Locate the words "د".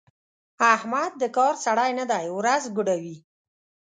1.21-1.23